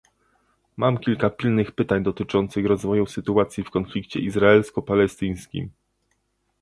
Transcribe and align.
Mam 0.77 0.97
kilka 0.97 1.29
pilnych 1.29 1.71
pytań 1.71 2.03
dotyczących 2.03 2.65
rozwoju 2.65 3.05
sytuacji 3.05 3.63
w 3.63 3.69
konflikcie 3.69 4.19
izraelsko-palestyńskim 4.19 5.69